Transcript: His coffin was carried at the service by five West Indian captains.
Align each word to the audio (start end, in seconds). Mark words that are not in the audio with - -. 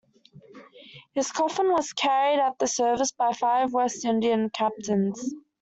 His 1.13 1.31
coffin 1.31 1.69
was 1.71 1.93
carried 1.93 2.39
at 2.39 2.57
the 2.57 2.65
service 2.65 3.11
by 3.11 3.33
five 3.33 3.71
West 3.71 4.03
Indian 4.03 4.49
captains. 4.49 5.35